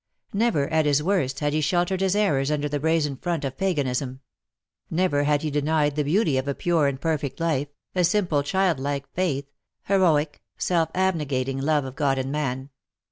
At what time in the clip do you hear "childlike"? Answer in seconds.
8.41-9.07